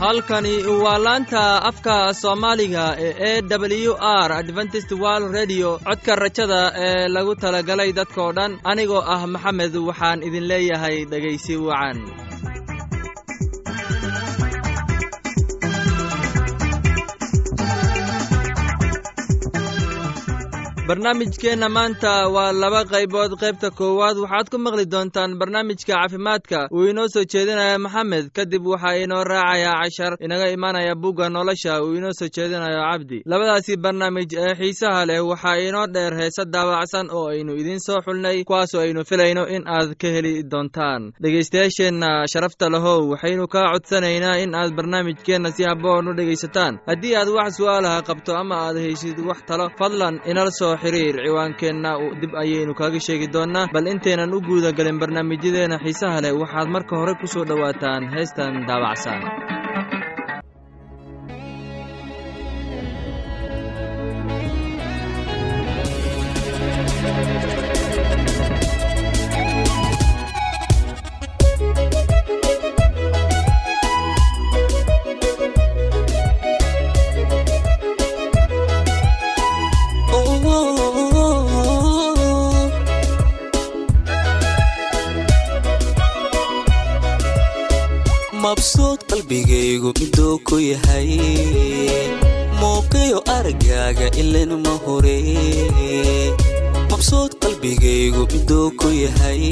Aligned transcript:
halkani 0.00 0.54
waa 0.82 0.98
laanta 1.04 1.42
afka 1.70 1.96
soomaaliga 2.20 2.84
ee 3.06 3.38
e 3.38 3.42
w 3.88 3.94
r 4.26 4.32
adventist 4.40 4.90
wall 5.02 5.24
redio 5.36 5.70
codka 5.86 6.12
rajada 6.22 6.60
ee 6.86 7.08
lagu 7.14 7.34
talagalay 7.42 7.90
dadkoo 7.98 8.30
dhan 8.38 8.52
anigoo 8.70 9.02
ah 9.14 9.22
maxamed 9.34 9.74
waxaan 9.88 10.18
idin 10.28 10.44
leeyahay 10.50 10.96
dhegaysi 11.12 11.54
wacan 11.68 11.98
barnaamijkeenna 20.94 21.68
maanta 21.68 22.12
waa 22.34 22.52
laba 22.52 22.82
qaybood. 22.84 23.32
Qaybta 23.42 23.70
koowaad 23.78 24.16
waxaad 24.18 24.48
ku 24.50 24.58
maqli 24.58 24.84
doontaan 24.90 25.38
barnaamijka 25.38 25.86
caafimaadka. 25.94 26.66
Uu 26.74 26.86
inoo 26.90 27.06
soo 27.14 27.22
jeedinaya 27.32 27.78
maxamed 27.78 28.30
kadib 28.34 28.66
waxaa 28.66 28.96
inoo 29.04 29.22
raacayaa 29.24 29.78
cashar 29.82 30.12
inaga 30.20 30.48
imaanaya 30.50 30.94
bugga 31.02 31.28
nolosha. 31.30 31.78
Uu 31.84 31.94
inoo 31.94 32.10
soo 32.18 32.26
jeedinayo 32.36 32.80
cabdi 32.90 33.22
labadaasi 33.26 33.76
barnaamij 33.76 34.34
ee 34.34 34.54
xiisaha 34.58 35.06
leh 35.06 35.20
waxaa 35.30 35.56
inoo 35.68 35.86
dheer 35.94 36.14
heese 36.20 36.42
daabacsan 36.52 37.06
oo 37.14 37.28
aynu 37.30 37.52
idiin 37.60 37.80
soo 37.86 38.00
xulnay 38.06 38.42
kuwaasoo 38.44 38.80
aynu 38.82 39.04
filayno 39.10 39.46
in 39.46 39.62
aad 39.68 39.94
ka 40.00 40.08
heli 40.16 40.42
doontaan. 40.50 41.12
Dhegaystayaasheenna 41.22 42.26
sharafta 42.32 42.66
lahow 42.74 43.10
waxaynu 43.12 43.46
kaa 43.54 43.70
codsanaynaa 43.72 44.36
in 44.42 44.54
aad 44.54 44.74
barnaamijkeenna 44.74 45.50
si 45.56 45.62
habboon 45.70 46.08
u 46.08 46.14
dhegaysataan. 46.18 46.80
Haddii 46.88 47.14
aad 47.16 47.28
wax 47.28 47.50
su'aalaha 47.56 48.02
qabto 48.08 48.32
ama 48.42 48.56
aad 48.66 48.76
heysid 48.84 49.18
wax 49.28 49.38
talo 49.46 49.70
fadlan 49.78 50.18
inala 50.30 50.50
soo 50.50 50.76
xiriir 50.82 51.16
ciwaankeenna 51.26 51.90
dib 52.20 52.32
ayaynu 52.42 52.72
kaaga 52.80 53.00
sheegi 53.06 53.26
doonnaa 53.34 53.66
bal 53.74 53.86
intaynan 53.94 54.34
u 54.36 54.40
guuda 54.48 54.70
galin 54.78 54.98
barnaamijyadeena 55.02 55.76
xiisaha 55.84 56.18
leh 56.24 56.32
waxaad 56.42 56.68
marka 56.74 56.94
hore 57.00 57.14
ku 57.20 57.26
soo 57.34 57.44
dhowaataan 57.50 58.02
heestan 58.14 58.52
daabacsan 58.68 59.20
ku 90.50 90.58
yahay. 90.58 91.10
Muuqiyo 92.60 93.18
aragaaga 93.36 94.06
ilan 94.20 94.50
ma 94.64 94.74
hore. 94.84 95.18
Mabsuud 96.90 97.32
qalbigaygu 97.42 98.22
miduu 98.32 98.68
ku 98.80 98.88
yahay. 98.90 99.42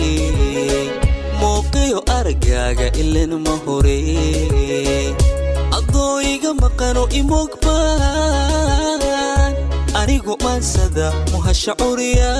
Muuqiyo 1.40 1.98
aragaaga 2.18 2.88
ilan 3.02 3.32
ma 3.46 3.54
hore. 3.64 4.00
Adoo 5.78 6.18
iga 6.32 6.50
maqano 6.62 7.02
imogbaan 7.20 9.00
anigu 10.00 10.34
maansada 10.44 11.06
muhasha 11.32 11.72
curiya 11.80 12.32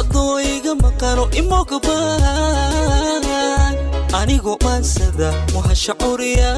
adoo 0.00 0.38
iga 0.54 0.72
maqano 0.82 1.24
imogbaan 1.40 3.22
anigu 4.20 4.52
maansada 4.64 5.28
muhasha 5.54 5.94
curiya 6.02 6.50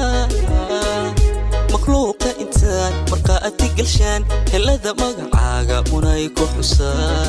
makhluuqa 1.73 2.29
intaan 2.43 2.93
markaa 3.11 3.39
ati 3.49 3.67
galshaan 3.77 4.21
helada 4.51 4.91
magacaaga 5.01 5.77
munay 5.91 6.23
ku 6.37 6.45
xusaa. 6.55 7.27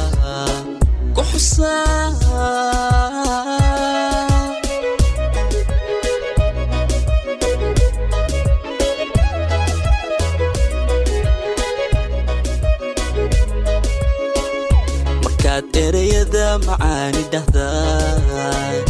Ereyada 15.80 16.46
macaani 16.66 17.22
dhahdaa 17.32 18.89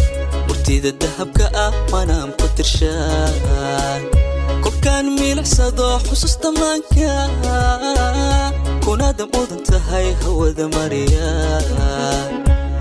murtida 0.71 0.93
dahabka 1.03 1.47
ah 1.59 1.73
manaam 1.93 2.31
ku 2.39 2.47
tirshaan 2.55 4.03
kolkaan 4.65 5.07
miilicsado 5.19 5.99
xusuus 6.07 6.35
dhammaanka 6.43 7.11
kunaada 8.87 9.25
mudan 9.35 9.59
tahay 9.71 10.07
hawada 10.23 10.67
mariya 10.77 11.31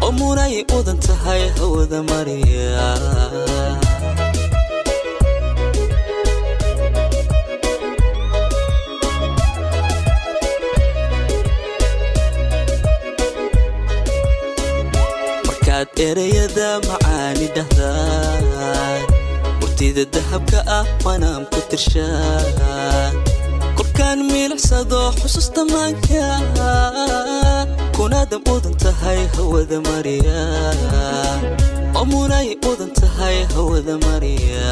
oo 0.05 0.11
munay 0.19 0.61
mudan 0.71 0.97
tahay 1.07 1.41
hawada 1.57 1.99
mariya 2.11 2.93
markaad 15.79 15.99
ereyada 15.99 16.69
macaani 16.87 17.47
dhahdaan 17.55 19.01
murtida 19.59 20.03
dahabka 20.15 20.59
ah 20.67 20.85
manaam 21.05 21.43
ku 21.51 21.59
tirshaan. 21.71 23.15
Kolkaan 23.77 24.19
miilicsado 24.27 25.15
xusuus 25.19 25.47
dhammaanka 25.55 26.25
kunaada 27.95 28.37
mudan 28.47 28.75
tahay 28.83 29.23
hawada 29.35 29.79
mariya. 29.87 30.41
Oo 31.95 32.05
mudan 32.11 32.91
tahay 32.99 33.47
hawada 33.55 33.95
mariya 34.03 34.67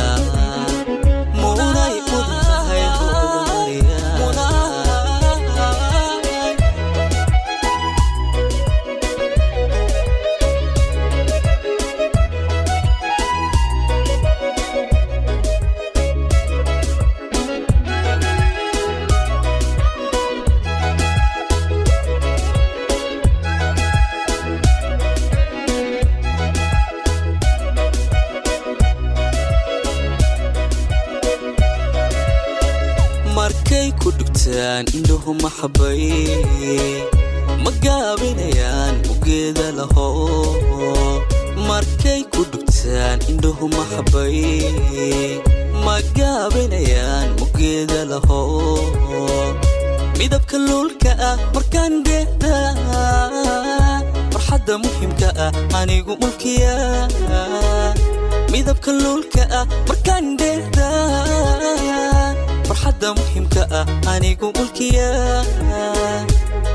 farxadda 62.97 63.13
muhimka 63.17 63.63
ah 63.71 63.85
anigu 64.13 64.51
mulkiya. 64.57 65.09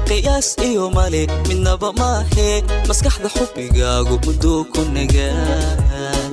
Qiyaas 0.07 0.57
iyo 0.63 0.91
male 0.91 1.27
midnaba 1.49 1.93
maahe. 1.99 2.63
Maskaxda 2.89 3.29
xubbigaagu 3.35 4.15
muduu 4.25 4.65
ku 4.73 4.81
nagaa 4.95 6.31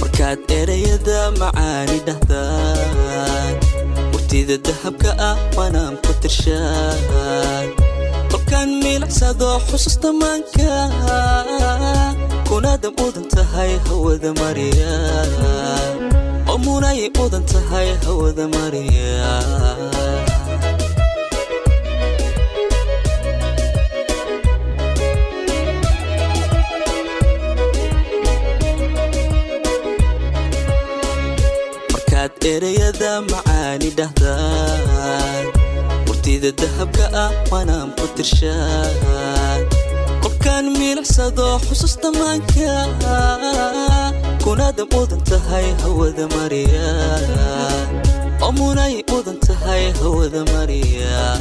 macaan 0.00 0.38
macaani 1.40 1.98
dhahdaan 2.06 2.99
murtida 4.30 4.56
dahabka 4.62 5.10
ah 5.18 5.34
waanaan 5.58 5.96
ku 6.06 6.12
tirshaan 6.22 7.66
kolkaan 8.30 8.70
miilicsado 8.82 9.58
xusuusta 9.68 10.08
maanka 10.14 10.70
kunaada 12.48 12.88
mudan 12.98 13.26
tahay 13.34 13.72
hawada 13.90 14.30
mariya 14.40 14.94
oo 16.50 16.58
munay 16.64 17.10
mudan 17.18 17.42
tahay 17.52 17.88
hawada 18.06 18.46
mariya 18.54 19.18
markaad 32.20 32.44
ereyada 32.44 33.22
macaani 33.30 33.90
dhahdaan. 33.98 35.44
Murtida 36.06 36.52
dahabka 36.52 37.04
ah 37.14 37.32
waanaan 37.50 37.92
ku 37.96 38.06
tirshaan. 38.16 39.60
Kolkaan 40.22 40.66
miilicsado 40.76 41.58
xusuusta 41.64 42.12
maanka 42.12 42.76
kunaada 44.44 44.84
mudan 44.92 45.20
tahay 45.24 45.66
hawada 45.82 46.28
mariya. 46.36 46.88
Munay 48.58 49.00
mudan 49.08 49.38
tahay 49.40 49.92
hawada 50.00 50.44
mariya. 50.52 51.38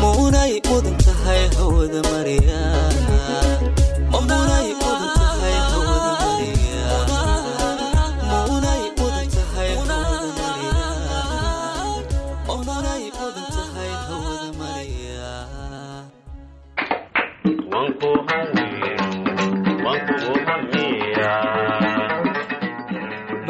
Munay 0.00 0.60
mudan 0.68 0.96
tahay 1.04 1.42
hawada 1.58 2.00
mariya 2.12 2.62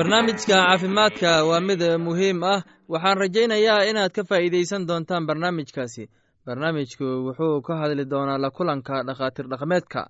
barnaamijka 0.00 0.46
caafimaadka 0.54 1.44
waa 1.44 1.60
mid 1.60 1.80
muhiim 1.98 2.42
ah. 2.44 2.62
Waxaan 2.88 3.18
rajaynayaa 3.22 3.84
inaad 3.90 4.12
ka 4.16 4.22
faa'iidaysan 4.24 4.86
doontaan 4.88 5.26
barnaamijkaasi. 5.28 6.08
Barnaamijku 6.46 7.04
wuxuu 7.26 7.60
ka 7.66 7.76
hadli 7.80 8.04
doonaa 8.12 8.38
la 8.44 8.50
kulanka 8.50 9.02
dhakhaatiir 9.06 9.46
dhaqameedka. 9.52 10.00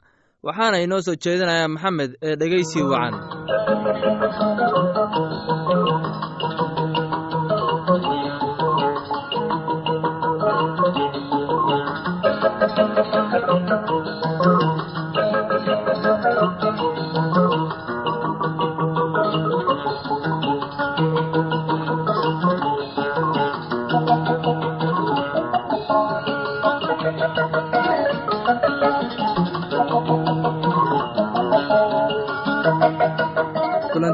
Waxaana 0.46 0.78
inoo 0.84 1.00
soo 1.06 1.14
jeedinayaa 1.24 1.68
maxamed 1.74 2.10
ee 2.22 2.36
dhegeysi 2.40 2.80
wacan 2.92 3.14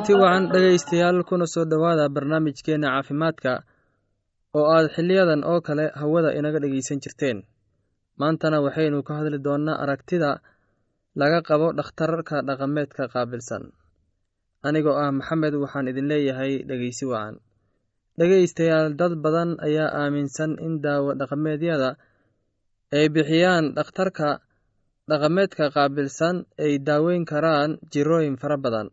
kulanti 0.06 0.22
wacan 0.22 0.44
dhegaystayaal 0.52 1.18
kuna 1.28 1.46
soo 1.46 1.64
dhowaada 1.70 2.08
barnaamijkeenna 2.14 2.88
caafimaadka 2.94 3.52
oo 4.58 4.66
aad 4.76 4.86
xiliyadan 4.94 5.42
oo 5.44 5.60
kale 5.66 5.84
hawada 6.00 6.30
inaga 6.38 6.58
dhegaysan 6.62 7.00
jirteen. 7.02 7.38
Maantana 8.20 8.60
waxaynu 8.64 9.02
ka 9.02 9.12
hadli 9.18 9.38
doonnaa 9.46 9.80
aragtida 9.82 10.30
laga 11.20 11.40
qabo 11.48 11.72
dhakhtarka 11.78 12.36
dhaqameedka 12.48 13.02
qaabilsan. 13.14 13.62
Anigoo 14.66 14.94
ah 15.04 15.10
maxamed 15.18 15.54
waxaan 15.62 15.88
idin 15.90 16.08
leeyahay 16.10 16.52
dhegeysi 16.68 17.04
wacan. 17.12 17.34
Dhegaystayaal 18.18 18.94
dad 19.00 19.12
badan 19.24 19.50
ayaa 19.66 19.90
aaminsan 20.02 20.50
in 20.66 20.74
daawo 20.84 21.10
dhaqameedyada 21.20 21.90
ay 22.94 23.08
bixiyaan 23.14 23.74
dhakhtarka 23.76 24.28
dhaqameedka 25.10 25.64
qaabilsan 25.76 26.36
ay 26.64 26.78
daaweyn 26.78 27.24
karaan 27.26 27.70
jirooyin 27.92 28.36
fara 28.42 28.56
badan 28.56 28.88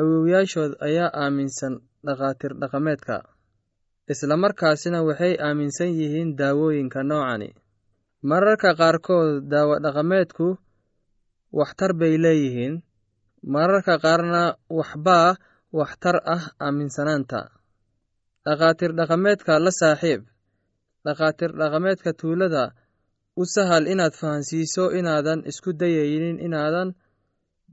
awowyaashood 0.00 0.72
ayaa 0.86 1.10
aaminsan 1.22 1.74
dhakhaatiir 2.06 2.52
dhaqameedka 2.62 3.16
islamarkaasina 4.12 4.98
waxay 5.08 5.34
aaminsan 5.46 5.90
yihiin 6.00 6.30
daawooyinka 6.38 7.00
noocani. 7.10 7.48
Mararka 8.30 8.70
qaarkood 8.80 9.46
daawo 9.52 9.74
dhaqameedku 9.84 10.46
waxtar 11.58 11.92
bay 12.00 12.14
leeyihiin 12.24 12.74
mararka 13.54 13.94
qaarna 14.04 14.42
waxbaa 14.78 15.30
waxtar 15.78 16.16
ah 16.34 16.44
aaminsanaanta. 16.66 17.40
Dhakhaatiir 18.46 18.92
dhaqameedka 18.98 19.52
la 19.64 19.70
saaxiib 19.80 20.22
dhakhaatiir 21.06 21.52
dhaqameedka 21.60 22.10
tuulada 22.20 22.64
u 23.36 23.42
sahal 23.54 23.84
inaad 23.92 24.14
fahansiiso 24.20 24.84
inaadan 24.98 25.40
isku 25.50 25.70
dayaynin 25.80 26.38
inaadan 26.46 26.88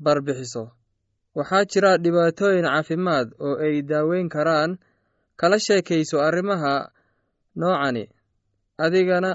barbixiso 0.06 0.64
waxaa 1.38 1.66
jira 1.72 1.92
dhibaatooyin 2.04 2.66
caafimaad 2.72 3.28
oo 3.46 3.56
ay 3.66 3.76
daaweyn 3.90 4.30
karaan. 4.36 4.72
Kala 5.40 5.58
sheekayso 5.66 6.18
arrimaha 6.28 6.74
noocani 7.60 8.04
adigana 8.84 9.32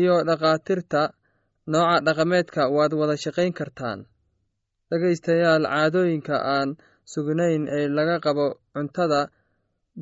iyo 0.00 0.14
dhakhaatiirta 0.28 1.02
nooca 1.72 1.96
dhaqameedka 2.06 2.62
waad 2.76 2.92
wada 3.00 3.16
shaqayn 3.24 3.52
kartaan. 3.58 3.98
Dhegaystayaal 4.90 5.64
caadooyinka 5.72 6.36
aan 6.56 6.68
sugnayn 7.12 7.62
ee 7.76 7.86
laga 7.96 8.16
qabo 8.24 8.46
cuntada 8.74 9.20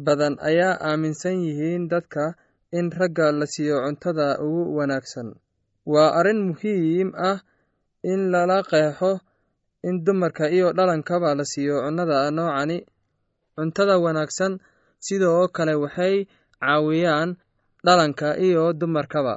badan 0.07 0.35
ayaa 0.49 0.75
aaminsan 0.89 1.37
yihiin 1.47 1.85
dadka 1.93 2.25
in 2.79 2.87
ragga 2.99 3.27
la 3.39 3.47
siiyo 3.55 3.77
cuntada 3.87 4.27
ugu 4.45 4.63
wanaagsan. 4.79 5.29
Waa 5.93 6.11
arrin 6.19 6.41
muhiim 6.51 7.09
ah 7.31 7.39
in 8.13 8.21
lala 8.33 8.59
qeexo 8.71 9.11
in 9.83 10.05
dumarka 10.05 10.51
iyo 10.51 10.73
dhalankaba 10.73 11.35
la 11.35 11.45
siiyo 11.45 11.77
cunnada 11.85 12.31
noocani. 12.31 12.79
Cuntada 13.57 13.99
wanaagsan 13.99 14.59
sidoo 15.01 15.49
kale 15.49 15.75
waxay 15.75 16.27
caawiyaan 16.61 17.37
dhalanka 17.87 18.37
iyo 18.47 18.73
dumarkaba 18.73 19.35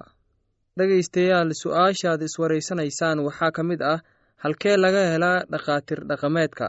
dhegaystayaal 0.78 1.52
su'aashaad 1.62 2.22
iswaraysanaysaan 2.28 3.20
waxaa 3.28 3.52
ka 3.56 3.64
mid 3.64 3.82
ah 3.82 4.00
halkee 4.44 4.78
laga 4.84 5.04
helaa 5.12 5.44
dhakhaatiir 5.52 6.02
dhaqameedka. 6.10 6.68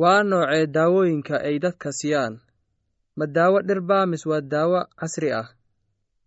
Waa 0.00 0.22
noocee 0.22 0.66
daawooyinka 0.66 1.34
ay 1.48 1.56
dadka 1.64 1.90
siiyaan? 1.92 2.34
Ma 3.18 3.26
daawo 3.26 3.58
dhirba 3.68 4.06
mis 4.10 4.26
waa 4.26 4.40
daawo 4.52 4.80
casri 5.00 5.30
ah. 5.40 5.46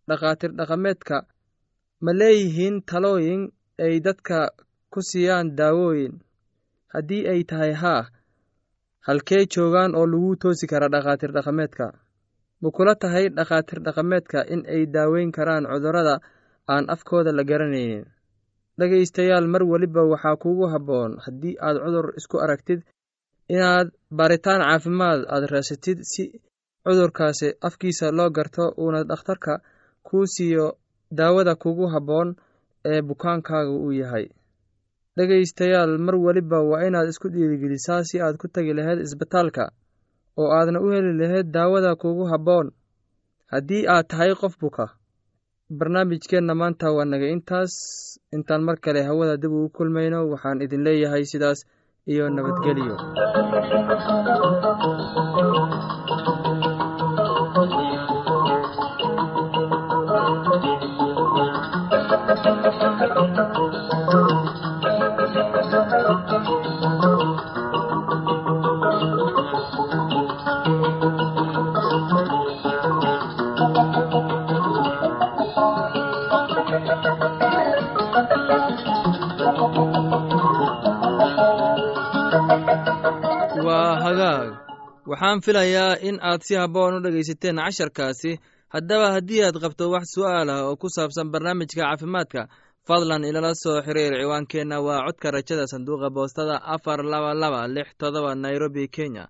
Dhakhaatiir 0.08 0.52
dhaqameedka 0.60 1.18
ma 2.04 2.12
leeyihiin 2.20 2.76
talooyin 2.90 3.44
ay 3.86 4.00
dadka 4.06 4.38
ku 4.92 5.00
siiyaan 5.10 5.56
daawooyin 5.60 6.14
haddii 6.94 7.24
ay 7.32 7.42
tahay 7.50 7.74
haa 7.82 8.04
halkee 9.08 9.44
joogaan 9.54 9.96
oo 10.00 10.06
lagu 10.12 10.36
toosi 10.42 10.66
karaa 10.72 10.90
dhakhaatiir 10.94 11.32
dhaqameedka? 11.38 11.86
Ma 12.62 12.70
kula 12.76 12.94
tahay 12.96 13.26
dhakhaatiir 13.38 13.80
dhaqameedka 13.86 14.40
in 14.54 14.62
ay 14.76 14.86
daaweyn 14.96 15.32
karaan 15.32 15.66
cudurrada 15.72 16.16
aan 16.74 16.86
afkooda 16.94 17.32
la 17.38 17.44
garanaynin? 17.44 18.06
Dhegaystayaal 18.80 19.48
mar 19.54 19.64
weliba 19.72 20.02
waxaa 20.12 20.36
kugu 20.44 20.66
habboon 20.74 21.12
haddii 21.26 21.56
aad 21.66 21.78
cudur 21.84 22.08
isku 22.20 22.38
aragtid 22.44 22.80
inaad 23.56 23.88
baaritaan 24.18 24.62
caafimaad 24.68 25.22
aad 25.34 25.44
raasatid 25.54 26.00
si 26.12 26.24
cudurkaasi 26.86 27.48
afkiisa 27.68 28.12
loo 28.18 28.30
garto 28.38 28.66
uuna 28.82 29.04
dhakhtarka 29.10 29.54
kuu 30.08 30.26
siiyo 30.34 30.68
daawada 31.18 31.56
kugu 31.64 31.86
habboon 31.94 32.30
ee 32.92 33.02
bukaankaaga 33.02 33.72
uu 33.72 33.92
yahay 34.02 34.26
dhegaystayaal 35.18 35.94
mar 36.06 36.16
weliba 36.26 36.60
waa 36.72 36.84
inaad 36.88 37.08
isku 37.14 37.28
dhiirigelisaa 37.34 38.04
si 38.10 38.16
aad 38.26 38.36
ku 38.42 38.48
tegi 38.56 38.74
lahayd 38.78 39.00
isbitaalka 39.06 39.64
oo 40.40 40.50
aadna 40.58 40.80
u 40.86 40.88
heli 40.94 41.12
lahayd 41.22 41.48
daawada 41.56 41.92
kugu 42.02 42.26
habboon. 42.32 42.68
Haddii 43.54 43.84
aad 43.94 44.06
tahay 44.12 44.32
qof 44.42 44.54
buka 44.62 44.86
barnaamijkeenna 45.78 46.54
maanta 46.62 46.88
waa 46.96 47.06
naga 47.12 47.28
intaas. 47.36 47.74
Intaan 48.36 48.62
mar 48.68 48.78
kale 48.84 49.02
hawada 49.10 49.36
dib 49.42 49.52
ugu 49.58 49.70
kulmayno 49.78 50.20
waxaan 50.32 50.62
idin 50.66 50.84
leeyahay 50.88 51.24
sidaas 51.32 51.60
iyo 52.12 52.26
nabadgelyo 52.36 52.96
waxaan 85.22 85.42
filayaa 85.46 85.98
in 86.02 86.18
aad 86.22 86.42
si 86.48 86.56
habboon 86.56 86.96
u 86.96 87.00
dhegaysateen 87.04 87.56
casharkaasi. 87.66 88.32
Haddaba 88.74 89.08
haddii 89.16 89.44
aad 89.46 89.58
qabto 89.64 89.90
wax 89.94 90.06
su'aal 90.16 90.50
ah 90.50 90.64
oo 90.70 90.76
ku 90.76 90.88
saabsan 90.90 91.32
barnaamijka 91.32 91.82
caafimaadka 91.84 92.48
fadlan 92.88 93.24
ilala 93.24 93.52
soo 93.56 93.82
xiriir. 93.86 94.14
Ciwaankeenna 94.22 94.78
waa 94.82 95.06
codka 95.06 95.32
rajada 95.32 95.66
sanduuqa 95.68 96.10
boostada 96.10 96.56
afar 96.76 97.00
laba 97.04 97.34
laba 97.34 97.68
lix 97.68 97.88
todoba 98.00 98.36
nairobi 98.36 98.88
kenya 98.88 99.28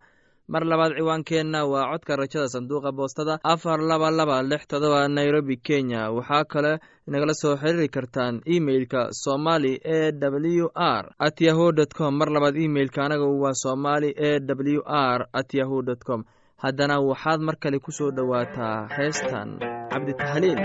mar 0.53 0.63
labaad 0.71 0.93
ciwaankeenna 0.97 1.59
waa 1.71 1.85
codka 1.91 2.15
rajada 2.21 2.47
sanduuqa 2.53 2.91
boostada 2.97 3.39
afar 3.53 3.79
laba 3.89 4.09
laba 4.11 4.37
lix 4.43 4.61
todoba 4.67 5.07
nairobi 5.07 5.55
kenya. 5.67 6.01
Waxaa 6.17 6.43
kale 6.51 6.71
inagala 7.07 7.33
soo 7.41 7.55
xiriiri 7.61 7.87
kartaan 7.95 8.35
emeilka 8.55 9.01
somali 9.23 9.73
e 9.83 10.11
w 10.11 10.67
r 10.75 11.05
at 11.27 11.37
yahu 11.47 11.71
dt 11.77 11.91
com. 11.97 12.11
Mar 12.19 12.29
labaad 12.35 12.55
imeilka 12.65 12.99
anagu 13.05 13.41
waa 13.43 13.53
somali 13.63 14.09
e 14.17 14.31
w 14.75 14.81
r 14.85 15.19
at 15.39 15.49
yahu 15.59 15.81
dt 15.87 16.03
com. 16.07 16.23
Haddana 16.63 16.99
waxaad 17.09 17.39
mar 17.47 17.55
kale 17.63 17.79
ku 17.79 17.91
soo 17.91 18.11
dhowaataa 18.11 18.87
heestan 18.97 19.49
cabditahliil 19.91 20.59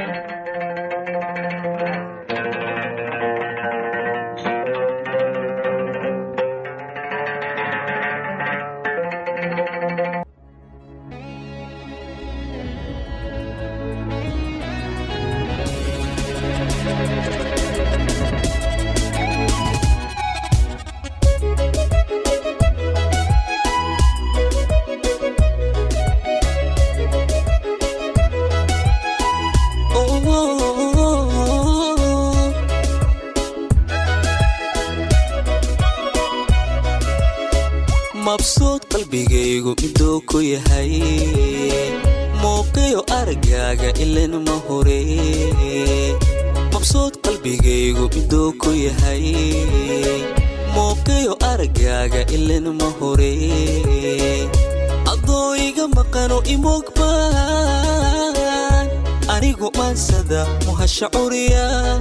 anigu 59.66 59.78
maansada 59.78 60.46
muhasha 60.66 61.08
curiya. 61.10 61.98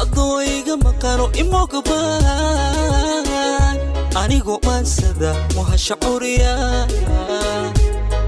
Adoo 0.00 0.42
iga 0.42 0.76
maqano 0.76 1.26
imogbaan 1.34 2.22
anigu 4.14 4.58
maansada 4.64 5.34
muhasha 5.54 5.96
curiya. 5.96 6.86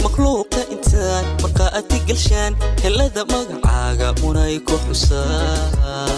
Makhluuqa 0.02 0.62
intaan 0.74 1.24
markaati 1.42 1.98
galshaan 2.08 2.52
helada 2.82 3.22
magacaaga 3.30 4.08
munay 4.20 4.58
ku 4.66 4.76
xusaa 4.86 6.10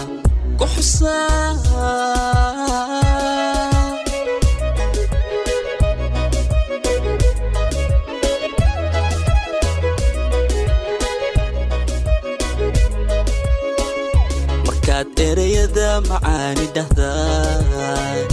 ereyada 15.17 16.01
macaani 16.09 16.65
dhahdaan 16.75 18.25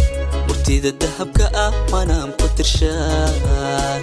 murtida 0.48 0.90
dahabka 1.02 1.46
ah 1.64 1.72
manaan 1.92 2.30
ku 2.38 2.46
tirshaan 2.56 4.00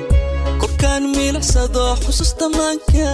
kolkaan 0.61 1.03
miilicsado 1.15 1.85
xusuusta 2.03 2.45
maanka 2.57 3.11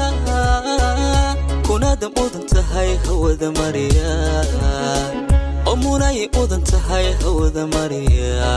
kunaada 1.67 2.07
mudan 2.15 2.43
tahay 2.53 2.95
hawada 3.05 3.49
mariya. 3.59 4.13
Oo 5.67 5.75
munay 5.83 6.31
mudan 6.35 6.63
tahay 6.63 7.11
hawada 7.21 7.63
mariya 7.75 8.55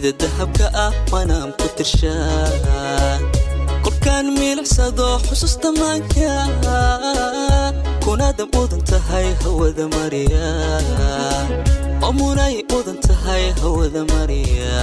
murtida 0.00 0.16
dahabka 0.16 0.66
ah 0.74 0.92
manaan 1.12 1.52
ku 1.60 1.66
tirshaan 1.76 3.20
kolkaan 3.84 4.26
miilicsado 4.38 5.20
xusuusta 5.28 5.68
maanka 5.76 6.32
kunaada 8.04 8.44
mudan 8.54 8.80
tahay 8.90 9.28
hawada 9.44 9.84
mariya 9.96 10.48
munay 12.18 12.64
mudan 12.72 12.96
tahay 13.06 13.44
hawada 13.60 14.02
mariya 14.12 14.80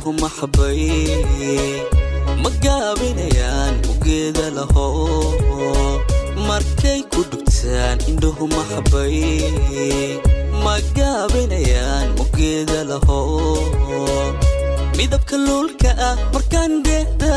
indhuhu 0.00 0.16
maxabay 0.16 0.80
ma 2.42 2.48
gaabinayaan 2.64 3.74
mugeeda 3.86 4.46
laho 4.56 4.86
markay 6.48 7.00
ku 7.12 7.20
dhugtaan 7.30 8.00
indhuhu 8.08 8.48
maxabay 8.48 9.44
ma 10.64 10.80
gaabinayaan 10.96 12.16
mugeeda 12.16 12.80
laho 12.90 13.20
midabka 14.96 15.36
luulka 15.36 15.92
ah 16.08 16.16
markaan 16.32 16.80
dheehda 16.80 17.34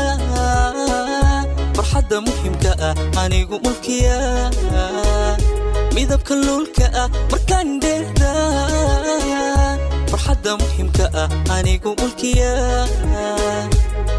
farxadda 1.76 2.16
muhimka 2.24 2.72
ah 2.80 2.94
anigu 3.24 3.60
mulkiya. 3.64 4.18
Midabka 5.94 6.32
luulka 6.34 6.86
ah 7.02 7.08
markaan 7.32 7.76
dheehda 7.84 8.32
farxadda 10.24 10.56
muhimka 10.56 11.04
ah 11.22 11.28
anigu 11.56 11.90
mulkiya 12.00 12.52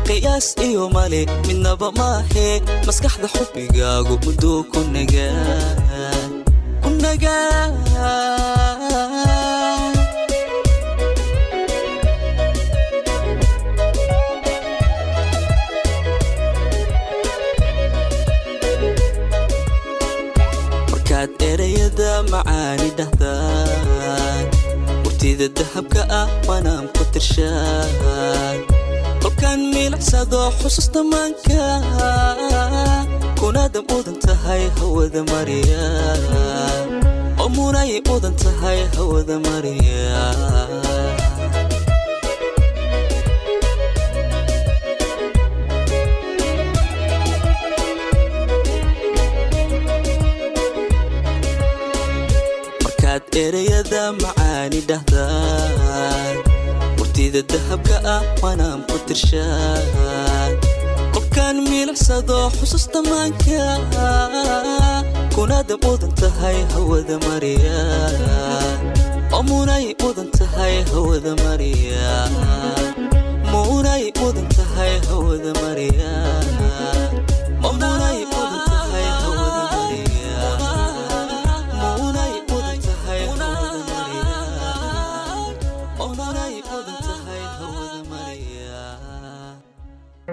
qiyaas 0.08 0.48
iyo 0.62 0.84
male 0.96 1.22
midnaba 1.48 1.90
maahe 1.98 2.62
maskaxda 2.86 3.28
xubbigaagu 3.36 4.14
muduu 4.26 4.62
ku 4.72 4.80
nagaa 4.94 5.66
murtida 25.46 25.64
dahabka 25.64 26.02
ah 26.10 26.28
manaan 26.48 26.88
ku 26.94 27.04
tirshaan. 27.14 28.58
Kolkaan 29.22 29.60
miilicsado 29.74 30.52
xusuusta 30.60 31.02
maanka 31.04 31.82
kunaada 33.40 33.82
mudan 33.90 34.18
tahay 34.26 34.70
hawada 34.78 35.22
mariya 35.32 35.86
oo 37.42 37.50
munay 37.50 38.02
mudan 38.08 38.34
tahay 38.42 38.80
hawada 38.96 39.38
mariya 39.40 40.18
ereyada 53.44 54.04
macaani 54.24 54.80
dhahdaad 54.90 56.36
murtida 56.98 57.42
dahabka 57.52 57.96
ah 58.16 58.22
waanaan 58.44 58.82
ku 58.90 58.98
tirshaa 59.08 60.48
qofkaan 61.16 61.58
milicsado 61.70 62.38
xusuusta 62.58 63.00
maanka 63.10 63.64
kunaada 65.36 65.76
mudan 65.84 66.12
tahay 66.22 66.58
hawada 66.74 67.16
mariya 67.28 67.80
munay 69.50 69.86
mudan 70.02 70.30
tahay 70.38 70.76
hawada 70.92 71.34
mariya 71.44 72.08
munay 73.52 74.04
mudan 74.20 74.48
tahay 74.58 74.94
hawada 75.10 75.52
mariya 75.64 76.14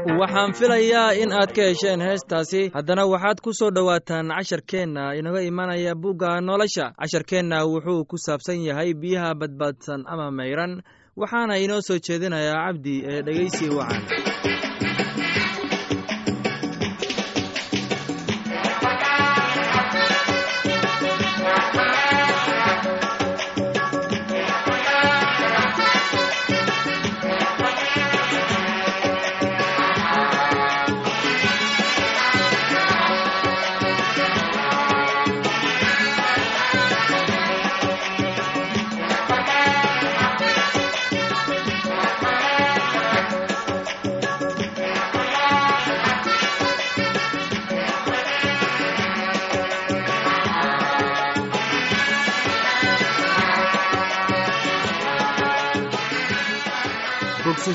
waxaan 0.06 0.52
filayaa 0.58 1.12
in 1.22 1.32
aad 1.32 1.52
ka 1.56 1.62
hesheen 1.70 2.00
heestaasi. 2.00 2.70
Haddana 2.74 3.04
waxaad 3.06 3.38
ku 3.44 3.52
soo 3.54 3.70
dhowaataan 3.70 4.28
casharkeenna 4.36 5.14
inaga 5.18 5.40
imanaya 5.42 5.94
bugga 5.94 6.40
nolosha. 6.40 6.92
Casharkeenna 7.00 7.64
wuxuu 7.66 8.04
ku 8.10 8.16
saabsan 8.18 8.60
yahay 8.66 8.94
biyaha 8.94 9.34
badbaadsan 9.34 10.04
ama 10.06 10.30
mayran. 10.30 10.82
Waxaana 11.16 11.58
inoo 11.64 11.80
soo 11.80 11.98
jeedinayaa 12.06 12.66
cabdi 12.66 12.94
ee 13.06 13.22
dhegaysi 13.22 13.68
wacan 13.78 14.02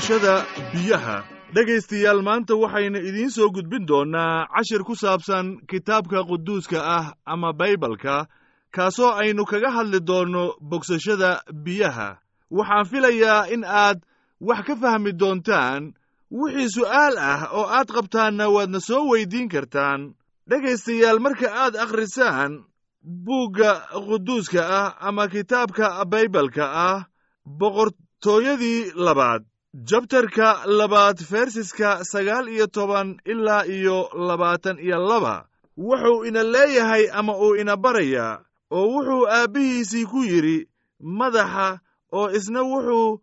bogsashada 0.08 0.46
biyaha. 0.72 1.24
Dhegaystayaal 1.54 2.22
maanta 2.22 2.54
waxaynu 2.56 2.98
idiin 2.98 3.30
soo 3.30 3.50
gudbin 3.50 3.86
doonnaa 3.88 4.46
cashir 4.56 4.82
ku 4.84 4.94
saabsan 4.96 5.60
kitaabka 5.68 6.24
quduuska 6.24 6.80
ah 6.80 7.12
ama 7.26 7.52
baybalka 7.52 8.26
kaasoo 8.72 9.12
aynu 9.20 9.44
kaga 9.44 9.70
hadli 9.70 10.00
doonno 10.00 10.54
bogsashada 10.60 11.40
biyaha. 11.52 12.16
Waxaan 12.50 12.84
filayaa 12.90 13.48
in 13.52 13.64
aad 13.64 14.00
wax 14.40 14.64
ka 14.66 14.76
fahmi 14.76 15.12
doontaan 15.12 15.92
wixii 16.30 16.68
su'aal 16.76 17.14
ah 17.18 17.48
oo 17.52 17.66
aad 17.68 17.88
qabtaanna 17.88 18.48
waadna 18.48 18.80
soo 18.80 19.08
weyddiin 19.12 19.48
kartaan. 19.48 20.14
Dhegaystayaal 20.48 21.18
marka 21.20 21.48
aad 21.52 21.76
akhrisaan 21.76 22.64
buugga 23.04 23.72
quduuska 23.92 24.60
ah 24.64 24.96
ama 25.00 25.28
kitaabka 25.28 26.04
baybalka 26.04 26.64
ah 26.64 27.04
boqortooyadii 27.44 28.92
labaad 28.96 29.44
jabtarka 29.74 30.64
labaad 30.66 31.18
fersiska 31.22 32.04
sagaal 32.04 32.48
iyo 32.48 32.66
toban 32.66 33.20
ilaa 33.24 33.64
iyo 33.66 34.08
labaatan 34.14 34.78
iyo 34.78 34.98
laba 35.08 35.48
wuxuu 35.76 36.24
ina 36.24 36.42
leeyahay 36.42 37.08
ama 37.12 37.36
uu 37.38 37.56
ina 37.56 37.76
barayaa 37.76 38.40
oo 38.70 38.86
wuxuu 38.92 39.26
aabbihiisii 39.28 40.04
ku 40.06 40.24
yidhi 40.24 40.68
madaxa 41.00 41.80
oo 42.12 42.30
isna 42.30 42.62
wuxuu 42.62 43.20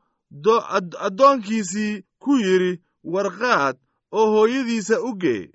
addoonkiisii 1.08 2.03
ku 2.19 2.38
yidhi 2.38 2.81
warqaad 3.03 3.75
oo 4.12 4.27
hooyadiisa 4.31 5.01
u 5.01 5.15
gee 5.21 5.51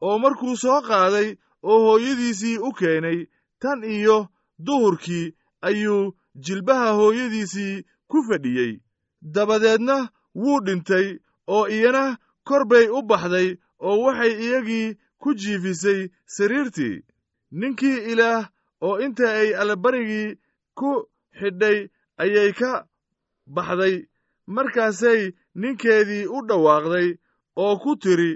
oo 0.00 0.18
markuu 0.18 0.56
soo 0.56 0.80
qaaday 0.88 1.36
oo 1.62 1.78
hooyadiisii 1.86 2.58
u 2.58 2.72
keenay 2.72 3.26
tan 3.60 3.84
iyo 3.84 4.28
duhurkii 4.66 5.34
ayuu 5.62 6.14
jilbaha 6.34 6.92
hooyadiisii 6.92 7.84
ku 8.08 8.22
fadhiyey. 8.28 8.80
Dabadeedna 9.22 10.08
wuu 10.34 10.60
dhintay 10.66 11.06
oo 11.54 11.68
iyana 11.68 12.18
kor 12.48 12.64
bay 12.70 12.86
u 12.88 13.02
baxday 13.02 13.48
oo 13.86 13.96
waxay 14.04 14.32
iyagii 14.44 14.96
ku 15.20 15.34
jiifisay 15.40 16.00
sariirtii. 16.34 17.02
Ninkii 17.58 17.98
ilaah 18.12 18.48
oo 18.86 18.98
inta 19.04 19.26
ay 19.40 19.48
allabarigii 19.60 20.38
ku 20.78 20.90
xidhay 21.38 21.78
ayay 22.22 22.52
ka 22.60 22.86
baxday 23.46 23.96
markaasay 24.46 25.20
ninkeedii 25.60 26.24
u 26.36 26.38
dhawaaqday 26.48 27.08
oo 27.64 27.74
ku 27.82 27.90
tidhi 28.02 28.32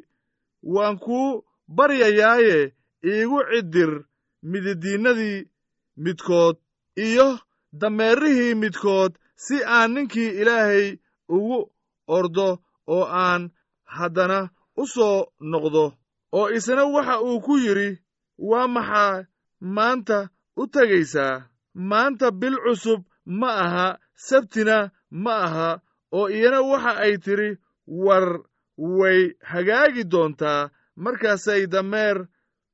waan 0.75 0.97
kuu 1.05 1.45
baryayaaye 1.77 2.59
iigu 3.11 3.39
ciddir 3.51 3.93
mididiinnadii 4.51 5.39
midkood 5.97 6.57
iyo 6.97 7.29
dameerihii 7.81 8.55
midkood 8.55 9.13
si 9.37 9.57
aan 9.65 9.91
ninkii 9.95 10.31
ilaahay 10.41 10.99
ugu 11.29 11.59
ordo 12.07 12.49
oo 12.95 13.05
aan 13.25 13.51
haddana 13.85 14.51
u 14.77 14.87
soo 14.87 15.27
noqdo 15.41 15.85
oo 16.33 16.49
isna 16.57 16.85
waxa 16.95 17.21
uu 17.23 17.41
ku 17.41 17.55
yidhi 17.65 17.89
waa 18.39 18.67
maxaa 18.75 19.25
maanta 19.61 20.19
u 20.57 20.67
tegaysaa 20.67 21.35
maanta 21.75 22.31
bil 22.41 22.57
cusub 22.65 23.01
ma 23.41 23.49
aha 23.65 23.87
sabtina 24.27 24.77
ma 25.11 25.35
aha 25.47 25.69
oo 26.13 26.29
iyana 26.37 26.61
waxa 26.71 26.93
ay 27.05 27.15
tidhi 27.25 27.49
war 28.05 28.27
way 28.79 29.21
hagaagi 29.51 30.05
doontaa. 30.13 30.71
Markaasay 30.97 31.67
dameer 31.67 32.27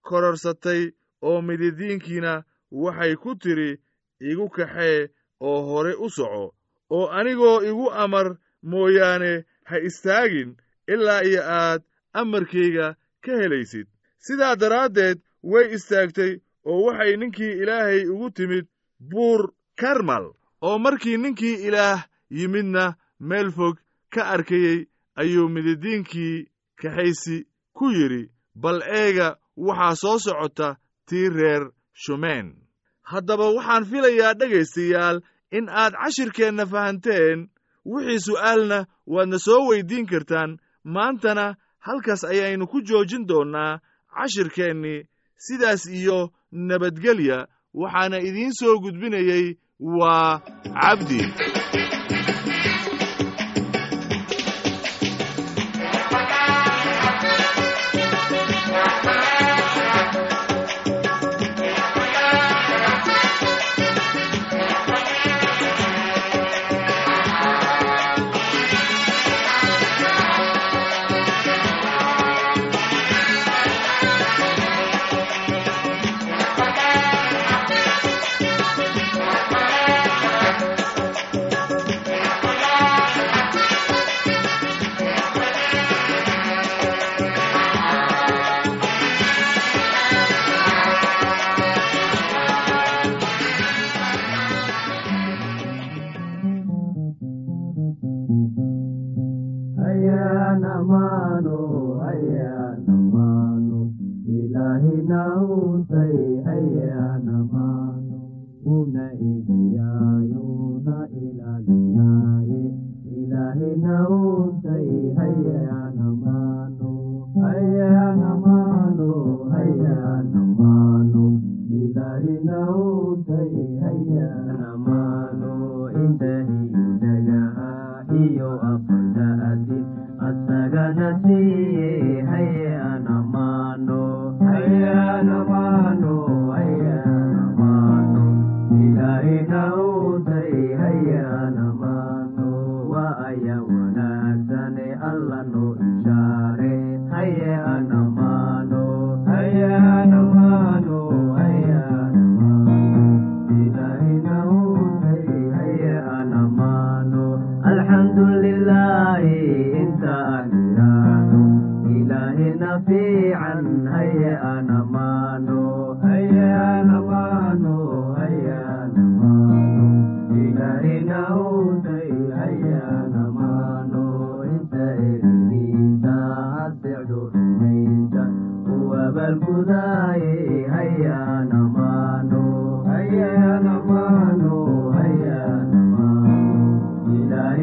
kororsatay 0.06 0.92
oo 1.22 1.40
mididiinkiina 1.46 2.44
waxay 2.82 3.14
ku 3.22 3.30
tidhi 3.42 3.70
igu 4.30 4.46
kaxee 4.56 5.08
oo 5.40 5.60
hore 5.68 5.92
u 6.04 6.08
soco 6.10 6.54
oo 6.90 7.06
anigoo 7.18 7.62
igu 7.70 7.86
amar 8.02 8.36
mooyaane 8.62 9.44
ha 9.68 9.76
istaagin 9.88 10.56
ilaa 10.88 11.22
iyo 11.22 11.42
aad 11.44 11.82
amarkayga 12.12 12.96
ka 13.24 13.32
helaysid. 13.40 13.86
Sidaa 14.18 14.56
daraaddeed 14.56 15.18
way 15.42 15.66
istaagtay 15.76 16.32
oo 16.64 16.80
waxay 16.86 17.16
ninkii 17.16 17.52
ilaahay 17.62 18.02
ugu 18.12 18.30
timid 18.30 18.66
buur 19.10 19.52
karmal 19.80 20.26
oo 20.66 20.78
markii 20.78 21.16
ninkii 21.16 21.56
ilaah 21.68 22.00
yimidna 22.30 22.84
meel 23.20 23.50
fog 23.56 23.76
ka 24.14 24.22
arkayey 24.34 24.86
ayuu 25.20 25.48
mididiinkii 25.48 26.46
kaxaysi 26.80 27.46
ku 27.76 27.84
yidhi 27.96 28.22
bal 28.54 28.82
eega 28.82 29.28
waxaa 29.56 29.94
soo 30.02 30.18
socota 30.18 30.76
tii 31.08 31.28
reer 31.36 31.62
shumeen. 32.02 32.46
Haddaba 33.10 33.46
waxaan 33.56 33.84
filayaa 33.90 34.34
dhegaystayaal 34.40 35.20
in 35.50 35.68
aad 35.68 35.94
cashirkeenna 36.02 36.66
fahanteen 36.72 37.48
wixii 37.84 38.20
su'aalna 38.26 38.86
waadna 39.06 39.38
soo 39.38 39.66
weyddiin 39.68 40.06
kartaan 40.06 40.58
maantana 40.84 41.56
halkaas 41.78 42.24
ayaynu 42.24 42.66
ku 42.66 42.80
joojin 42.82 43.26
doonnaa 43.28 43.80
cashirkeennii 44.14 45.04
sidaas 45.36 45.86
iyo 45.86 46.30
nabadgelya. 46.52 47.46
Waxaana 47.74 48.18
idiin 48.18 48.52
soo 48.52 48.78
gudbinayey 48.82 49.56
waa 49.80 50.40
cabdi 50.80 51.20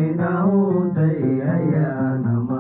ilahinauntay 0.08 1.40
hayanamano 1.48 2.57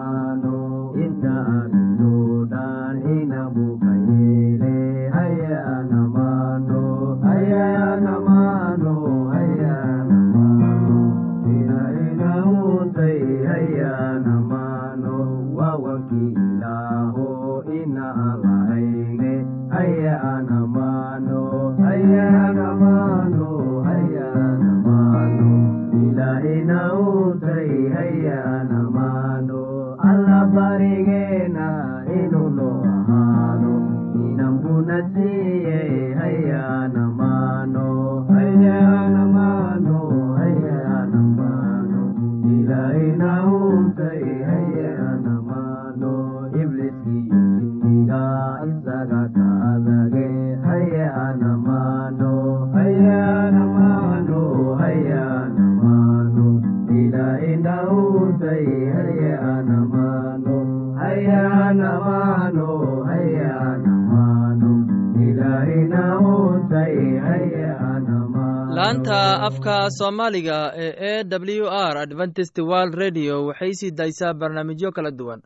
laanta 68.77 69.19
afka 69.47 69.75
soomaaliga 69.97 70.57
ee 70.85 70.93
e 71.21 71.23
w 71.59 71.65
r 71.91 71.97
adventist 72.05 72.57
world 72.59 72.93
radio 73.03 73.45
waxay 73.45 73.73
sii 73.79 73.91
daysaa 73.91 74.33
barnaamijyo 74.33 74.91
kala 74.91 75.11
duwan 75.11 75.41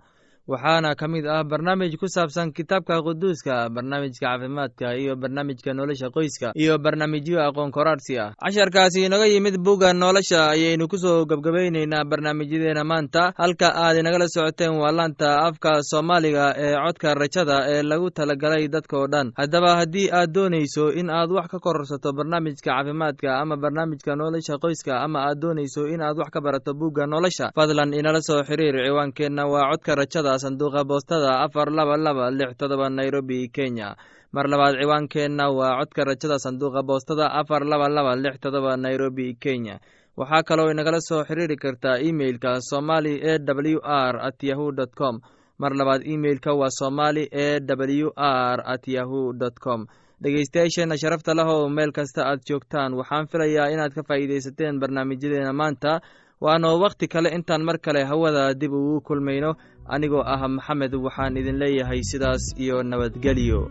waxaana 0.48 0.96
ka 0.98 1.08
mid 1.08 1.26
ah 1.28 1.44
barnaamij 1.44 1.94
ku 2.02 2.08
saabsan 2.10 2.50
kitaabka 2.52 2.98
quduuska 3.06 3.70
barnaamijka 3.70 4.26
caafimaadka 4.26 4.98
iyo 4.98 5.16
barnaamijka 5.16 5.74
nolosha 5.74 6.10
qoyska 6.10 6.52
iyo 6.58 6.78
barnaamijyo 6.82 7.38
aqoon 7.46 7.72
koraarsi 7.72 8.18
ah. 8.20 8.34
Casharkaasi 8.42 9.06
inaga 9.06 9.26
yimid 9.30 9.58
bugga 9.62 9.94
nolosha 9.94 10.50
ayaynu 10.50 10.88
ku 10.90 10.98
soo 10.98 11.26
gebgabayneynaa 11.30 12.04
barnaamijyadeena 12.10 12.84
maanta 12.84 13.34
halka 13.38 13.70
aad 13.70 13.98
inagala 14.02 14.26
socoteen 14.28 14.74
waa 14.82 14.92
laanta 14.92 15.46
afka 15.46 15.84
soomaaliga 15.84 16.56
ee 16.58 16.74
codka 16.76 17.14
rajada 17.14 17.58
ee 17.70 17.84
lagu 17.84 18.10
talagalay 18.10 18.68
dadka 18.68 18.98
oo 18.98 19.08
dhan. 19.08 19.32
Haddaba 19.38 19.76
haddii 19.78 20.10
aad 20.12 20.34
doonayso 20.34 20.90
in 21.00 21.10
aad 21.10 21.30
wax 21.32 21.48
ka 21.54 21.60
kororsato 21.60 22.14
barnaamijka 22.18 22.66
caafimaadka 22.66 23.30
ama 23.40 23.56
barnaamijka 23.62 24.16
nolosha 24.16 24.58
qoyska 24.58 25.00
ama 25.06 25.20
aad 25.30 25.38
doonayso 25.40 25.86
in 25.88 26.02
aad 26.02 26.18
wax 26.18 26.30
ka 26.34 26.42
barato 26.42 26.74
bugga 26.74 27.06
nolosha 27.06 27.52
fadlan 27.56 27.94
inala 27.94 28.22
soo 28.22 28.42
xiriir 28.44 28.76
ciwaankeenna. 28.90 29.46
Waa 29.52 29.70
codka 29.72 29.96
rajada 29.96 30.31
sanduuqa 30.40 30.84
boostada 30.84 31.40
afar 31.46 31.72
laba 31.72 31.98
laba 31.98 32.32
lix 32.32 32.58
todoba 32.58 32.90
nairobi 32.90 33.50
kenya. 33.50 33.96
Mar 34.32 34.48
labaad 34.48 34.76
ciwaankeenna 34.80 35.50
waa 35.52 35.80
codka 35.80 36.04
rajada 36.04 36.40
sanduuqa 36.40 36.84
boostada 36.84 37.32
afar 37.32 37.66
laba 37.66 37.90
laba 37.90 38.16
lix 38.16 38.40
todoba 38.40 38.78
nairobi 38.78 39.36
kenya. 39.36 39.80
Waxaa 40.18 40.44
kaloo 40.44 40.72
inagala 40.72 41.00
soo 41.02 41.24
xiriiri 41.24 41.56
kartaa 41.56 42.00
imeilka 42.00 42.60
somali 42.62 43.16
e 43.20 43.40
w 43.40 43.80
r 43.84 44.16
at 44.28 44.44
yahu 44.44 44.72
dt 44.72 44.96
com. 44.96 45.20
Mar 45.60 45.72
labaad 45.76 46.04
imeilka 46.06 46.54
waa 46.54 46.70
somali 46.70 47.28
e 47.32 47.60
w 47.60 48.12
r 48.16 48.60
at 48.66 48.88
yahu 48.88 49.34
dt 49.34 49.60
com. 49.60 49.86
Dhegeystayaasheenna 50.22 50.98
sharafta 50.98 51.34
leh 51.34 51.48
oo 51.48 51.70
meel 51.70 51.92
kasta 51.92 52.22
aad 52.30 52.40
joogtaan. 52.48 52.94
Waxaan 52.94 53.28
filayaa 53.28 53.72
inaad 53.74 53.94
ka 53.94 54.04
faa'iidaysateen 54.04 54.80
barnaamijyadeena 54.80 55.54
maanta. 55.54 56.02
Waanoo 56.42 56.78
wakhti 56.82 57.08
kale 57.08 57.30
intaan 57.30 57.64
mar 57.64 57.78
kale 57.78 58.04
hawada 58.04 58.54
dib 58.54 58.74
ugu 58.74 59.02
kulmayno 59.02 59.56
anigoo 59.96 60.24
ah 60.34 60.42
maxamed 60.56 60.94
waxaan 61.06 61.40
idin 61.42 61.60
leeyahay 61.64 62.02
sidaas 62.12 62.44
iyo 62.64 62.76
nabadgelyo 62.90 63.62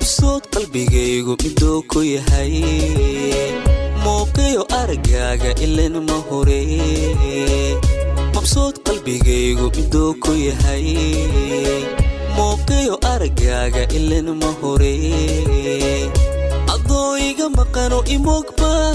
mabsuud 0.00 0.42
qalbigaygu 0.54 1.36
miduu 1.44 1.82
ku 1.92 2.00
yahay. 2.00 2.54
Muuqiyo 4.04 4.62
aragaaga 4.80 5.50
ilan 5.64 5.94
ma 6.08 6.16
hore. 6.28 6.60
Mabsuud 8.34 8.74
qalbigaygu 8.86 9.66
miduu 9.76 10.12
ku 10.24 10.32
yahay. 10.32 10.86
Muuqiyo 12.36 12.94
aragaaga 13.12 13.82
ilan 13.98 14.28
ma 14.40 14.50
hore. 14.60 14.94
Adoo 16.74 17.12
iga 17.28 17.46
maqano 17.58 17.98
imogbaan 18.16 18.88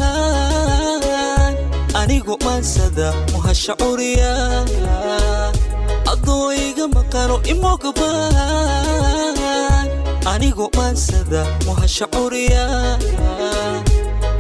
anigu 2.01 2.33
maansada 2.45 3.07
muhashacuriya 3.31 4.31
adoo 6.13 6.49
iga 6.65 6.85
maqano 6.95 7.35
imogbaan 7.53 9.35
anigu 10.33 10.65
maansada 10.77 11.41
muhashacuriya 11.65 12.63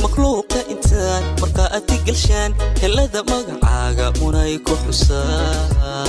makhluuqa 0.03 0.59
intaan 0.73 1.23
mar 1.23 1.37
markhaati 1.41 1.97
galshaan 2.07 2.51
helada 2.81 3.21
magacaaga 3.31 4.07
munay 4.19 4.53
ku 4.67 4.73
xusaa 4.83 6.05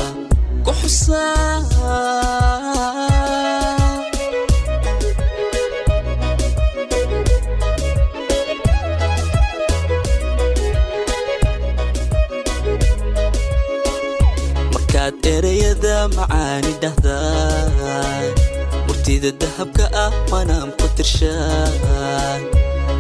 murtida 19.27 19.39
dahabka 19.43 19.87
ah 19.95 20.11
manaam 20.31 20.71
ku 20.79 20.87
tirshaan. 20.97 22.41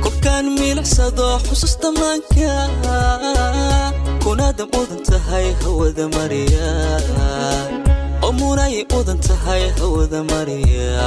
Kolkaan 0.03 0.47
milicsado 0.59 1.39
xusuusta 1.47 1.91
maanka 1.93 2.67
kunaada 4.23 4.65
mudan 4.73 5.01
tahay 5.07 5.55
hawada 5.63 6.09
mariya 6.11 6.71
oo 8.23 8.33
munay 8.39 8.83
mudan 8.91 9.19
tahay 9.23 9.71
hawada 9.79 10.23
mariya 10.31 10.99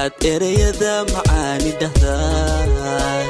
markaad 0.00 0.24
ereyada 0.24 0.92
macaani 1.12 1.70
dhahdaan 1.80 3.26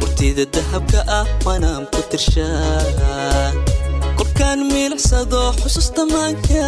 murtida 0.00 0.44
dahabka 0.54 1.00
ah 1.18 1.26
manaam 1.44 1.84
ku 1.92 2.00
tirshaan. 2.10 3.52
Kolkaan 4.18 4.60
milicsado 4.72 5.42
xusuusta 5.60 6.02
maanka 6.12 6.64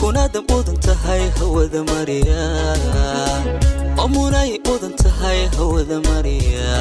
kunaada 0.00 0.40
mudan 0.50 0.76
tahay 0.86 1.22
hawada 1.38 1.80
mariya 1.90 2.42
oo 4.00 4.08
mudan 4.66 4.92
tahay 5.02 5.46
hawada 5.56 5.96
mariya 6.08 6.74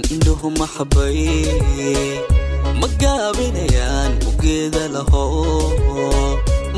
dhugtaan 0.00 0.16
indhuhu 0.16 0.50
maxabay 0.58 2.20
ma 2.80 2.88
gaabinayaan 3.00 4.12
ugeeda 4.28 4.88
laho. 4.94 5.24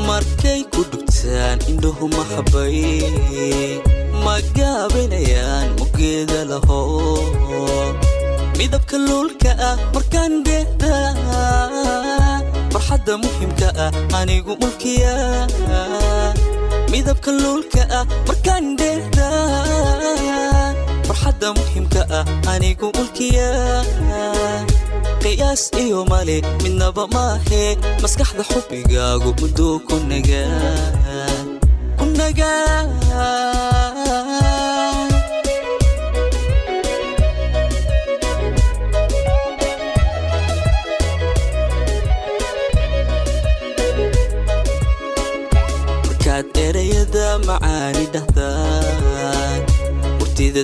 Markay 0.07 0.63
ku 0.71 0.83
dhugtaan 0.91 1.59
indhuhu 1.69 2.07
maxabay 2.11 2.83
ma 4.23 4.39
gaabinayaan 4.57 5.69
ugeeda 5.83 6.43
laho 6.51 6.81
midabka 8.57 8.97
luulka 8.97 9.51
ah 9.59 9.77
markaan 9.93 10.43
geeda 10.43 10.95
farxadda 12.73 13.13
muhimka 13.23 13.69
ah 13.85 13.91
anigu 14.19 14.55
mulkiya. 14.59 15.15
Midabka 16.91 17.31
luulka 17.31 17.83
ah 17.99 18.05
markaan 18.27 18.75
geeda 18.79 19.29
farxadda 21.07 21.47
muhimka 21.57 22.01
ah 22.19 22.25
anigu 22.53 22.87
mulkiya. 22.95 23.49
Qiyaas 25.23 25.63
iyo 25.83 25.99
male 26.11 26.37
midnaba 26.63 27.03
maahe 27.15 27.63
maskaxda 28.03 28.43
xubbigaagu 28.51 29.29
mudduu 29.39 29.75
ku 29.87 29.95
nagaa 30.09 31.43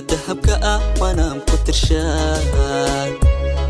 murtida 0.00 0.16
dahabka 0.16 0.54
ah 0.62 0.80
manaam 1.00 1.40
ku 1.48 1.56
tirshaan. 1.64 3.12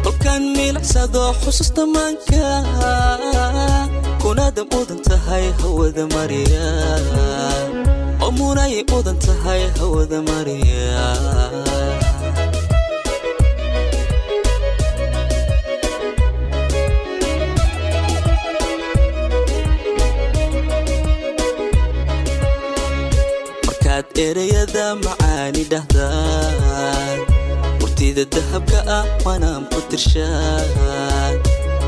Kolkaan 0.04 0.42
milicsado 0.56 1.34
xusuusta 1.42 1.82
maanka 1.86 2.62
kunaada 4.22 4.62
mudan 4.70 5.00
tahay 5.02 5.52
hawada 5.60 6.06
mariya 6.14 6.68
oo 8.22 8.30
munay 8.30 8.84
mudan 8.90 9.16
tahay 9.18 9.62
hawada 9.78 10.22
mariya 10.22 11.02
ereyada 24.26 24.86
macaani 25.04 25.62
dhahdaan. 25.72 27.18
Murtida 27.80 28.24
dahabka 28.34 28.80
ah 28.98 29.04
manaam 29.24 29.62
ku 29.72 29.80
tirshaan. 29.90 31.34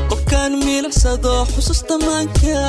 Kolkaan 0.09 0.53
milicsado 0.65 1.33
xusuusta 1.53 1.95
maanka 2.05 2.61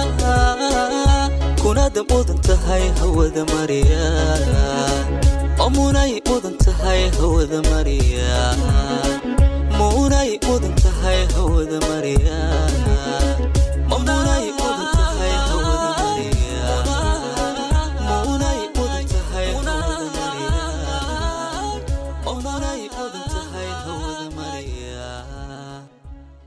kunaada 1.63 2.03
mudan 2.11 2.39
tahay 2.47 2.85
hawada 3.01 3.43
mariya. 3.53 4.07
Munay 5.77 6.13
mudan 6.29 6.55
tahay 6.65 7.01
hawada 7.19 7.59
mariya. 7.71 8.35
Munay 9.79 10.31
mudan 10.47 10.75
tahay 10.83 11.21
hawada 11.35 11.79
mariya 11.89 12.39